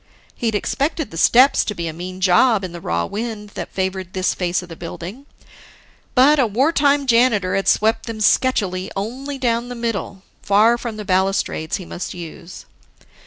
[0.33, 4.13] He'd expected the steps to be a mean job in the raw wind that favored
[4.13, 5.27] this face of the building;
[6.15, 11.05] but a wartime janitor had swept them sketchily only down the middle, far from the
[11.05, 12.65] balustrades he must use.